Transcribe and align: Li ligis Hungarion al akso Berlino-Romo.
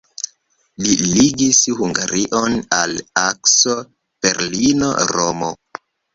Li 0.85 0.93
ligis 1.09 1.59
Hungarion 1.81 2.57
al 2.79 2.97
akso 3.27 3.77
Berlino-Romo. 3.93 5.55